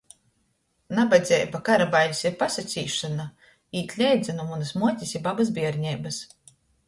Nabadzeiba, 0.99 1.59
kara 1.67 1.85
bailis 1.95 2.21
i 2.29 2.31
pasacīsšona 2.39 3.27
īt 3.81 3.95
leidza 4.01 4.37
nu 4.39 4.47
munys 4.53 4.75
muotis 4.85 5.15
i 5.19 5.25
babys 5.29 5.55
bierneibys. 5.59 6.21